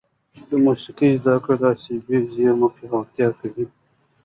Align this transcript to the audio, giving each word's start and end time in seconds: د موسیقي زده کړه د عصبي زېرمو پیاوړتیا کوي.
د 0.49 0.51
موسیقي 0.65 1.09
زده 1.21 1.35
کړه 1.43 1.55
د 1.61 1.63
عصبي 1.73 2.17
زېرمو 2.35 2.67
پیاوړتیا 2.75 3.27
کوي. 3.39 3.65